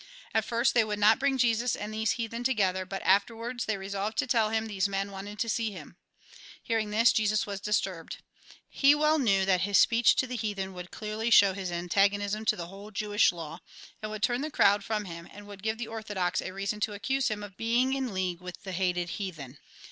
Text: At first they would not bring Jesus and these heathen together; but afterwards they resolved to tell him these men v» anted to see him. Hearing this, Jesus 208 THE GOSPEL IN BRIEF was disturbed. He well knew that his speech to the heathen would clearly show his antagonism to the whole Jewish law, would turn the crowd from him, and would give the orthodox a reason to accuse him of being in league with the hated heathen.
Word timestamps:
At 0.33 0.45
first 0.45 0.73
they 0.73 0.83
would 0.83 0.97
not 0.97 1.19
bring 1.19 1.37
Jesus 1.37 1.75
and 1.75 1.93
these 1.93 2.13
heathen 2.13 2.43
together; 2.43 2.87
but 2.87 3.03
afterwards 3.03 3.65
they 3.65 3.77
resolved 3.77 4.17
to 4.17 4.25
tell 4.25 4.49
him 4.49 4.65
these 4.65 4.89
men 4.89 5.09
v» 5.09 5.13
anted 5.15 5.37
to 5.37 5.47
see 5.47 5.69
him. 5.69 5.95
Hearing 6.63 6.89
this, 6.89 7.13
Jesus 7.13 7.41
208 7.41 7.63
THE 7.63 7.67
GOSPEL 7.69 7.91
IN 7.93 7.97
BRIEF 7.97 8.03
was 8.03 8.09
disturbed. 8.15 8.23
He 8.67 8.95
well 8.95 9.19
knew 9.19 9.45
that 9.45 9.61
his 9.61 9.77
speech 9.77 10.15
to 10.15 10.25
the 10.25 10.35
heathen 10.37 10.73
would 10.73 10.89
clearly 10.89 11.29
show 11.29 11.53
his 11.53 11.71
antagonism 11.71 12.45
to 12.45 12.55
the 12.55 12.65
whole 12.65 12.89
Jewish 12.89 13.31
law, 13.31 13.59
would 14.01 14.23
turn 14.23 14.41
the 14.41 14.49
crowd 14.49 14.83
from 14.83 15.05
him, 15.05 15.27
and 15.31 15.45
would 15.45 15.61
give 15.61 15.77
the 15.77 15.85
orthodox 15.87 16.41
a 16.41 16.49
reason 16.51 16.79
to 16.79 16.93
accuse 16.93 17.27
him 17.27 17.43
of 17.43 17.55
being 17.55 17.93
in 17.93 18.11
league 18.11 18.41
with 18.41 18.63
the 18.63 18.71
hated 18.71 19.07
heathen. 19.21 19.59